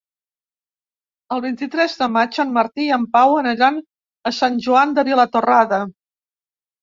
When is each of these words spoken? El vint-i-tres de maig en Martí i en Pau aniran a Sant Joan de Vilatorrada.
El 1.35 1.41
vint-i-tres 1.43 1.93
de 1.99 2.07
maig 2.13 2.39
en 2.45 2.55
Martí 2.55 2.87
i 2.87 2.95
en 2.97 3.05
Pau 3.17 3.35
aniran 3.41 3.77
a 4.29 4.33
Sant 4.37 4.57
Joan 4.69 4.95
de 4.99 5.03
Vilatorrada. 5.11 5.81